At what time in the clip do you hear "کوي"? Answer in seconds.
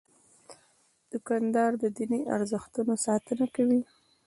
3.55-3.81